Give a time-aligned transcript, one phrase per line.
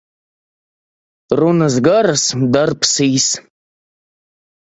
[1.39, 2.23] Runas garas,
[2.55, 3.37] darbs īss.